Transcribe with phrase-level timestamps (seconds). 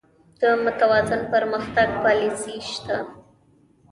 [0.39, 2.97] د متوازن پرمختګ پالیسي شته؟